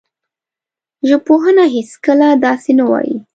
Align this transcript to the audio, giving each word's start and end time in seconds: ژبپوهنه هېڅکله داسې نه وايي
ژبپوهنه 1.09 1.65
هېڅکله 1.75 2.27
داسې 2.45 2.71
نه 2.79 2.85
وايي 2.89 3.15